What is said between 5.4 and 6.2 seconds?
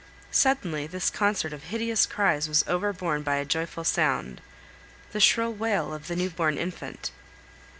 wail of the